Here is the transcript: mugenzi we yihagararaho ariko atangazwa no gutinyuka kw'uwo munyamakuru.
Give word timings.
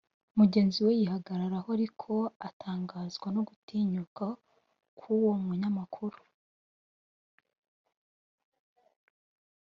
mugenzi 0.37 0.77
we 0.85 0.91
yihagararaho 0.99 1.67
ariko 1.77 2.11
atangazwa 2.47 3.27
no 3.35 3.41
gutinyuka 3.47 4.25
kw'uwo 4.97 5.33
munyamakuru. 5.45 6.19